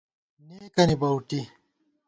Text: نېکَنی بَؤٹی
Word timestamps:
نېکَنی 0.47 0.95
بَؤٹی 1.01 1.39